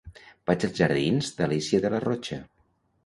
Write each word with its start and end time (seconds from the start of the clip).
Vaig 0.51 0.63
als 0.67 0.79
jardins 0.79 1.29
d'Alícia 1.41 1.83
de 1.85 1.93
Larrocha. 1.95 2.41